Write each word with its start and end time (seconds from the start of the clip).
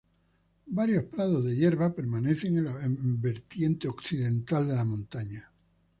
Varios 0.65 1.03
prados 1.03 1.45
de 1.45 1.55
hierba 1.55 1.93
permanecer 1.93 2.47
en 2.47 2.63
la 2.63 2.73
vertiente 3.19 3.87
occidental 3.87 4.67
de 4.67 4.75
la 4.75 4.83
montaña. 4.83 5.51